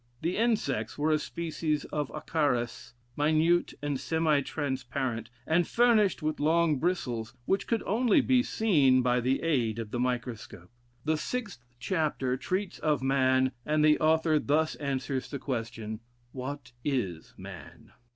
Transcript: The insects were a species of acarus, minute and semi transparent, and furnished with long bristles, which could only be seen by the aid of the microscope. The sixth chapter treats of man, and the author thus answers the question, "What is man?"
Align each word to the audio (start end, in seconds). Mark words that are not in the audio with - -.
The 0.23 0.35
insects 0.35 0.97
were 0.97 1.11
a 1.11 1.19
species 1.19 1.85
of 1.85 2.09
acarus, 2.09 2.93
minute 3.15 3.75
and 3.83 3.99
semi 3.99 4.41
transparent, 4.41 5.29
and 5.45 5.67
furnished 5.67 6.23
with 6.23 6.39
long 6.39 6.79
bristles, 6.79 7.35
which 7.45 7.67
could 7.67 7.83
only 7.83 8.19
be 8.19 8.41
seen 8.41 9.03
by 9.03 9.19
the 9.19 9.43
aid 9.43 9.77
of 9.77 9.91
the 9.91 9.99
microscope. 9.99 10.71
The 11.05 11.17
sixth 11.17 11.63
chapter 11.79 12.35
treats 12.35 12.79
of 12.79 13.03
man, 13.03 13.51
and 13.63 13.85
the 13.85 13.99
author 13.99 14.39
thus 14.39 14.73
answers 14.77 15.29
the 15.29 15.37
question, 15.37 15.99
"What 16.31 16.71
is 16.83 17.35
man?" 17.37 17.91